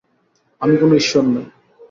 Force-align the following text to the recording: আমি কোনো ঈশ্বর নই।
আমি 0.61 0.75
কোনো 0.77 0.93
ঈশ্বর 0.95 1.23
নই। 1.23 1.45